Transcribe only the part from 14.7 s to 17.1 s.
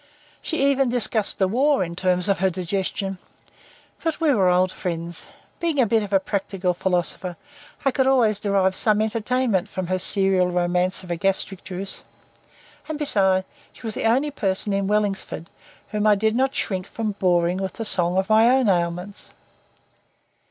in Wellingsford whom I did not shrink